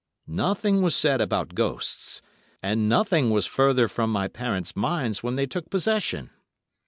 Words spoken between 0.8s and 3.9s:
was said about ghosts, and nothing was further